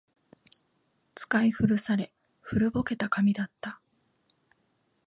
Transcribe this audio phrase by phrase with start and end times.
[1.13, 3.79] 使い古され、古ぼけた紙だった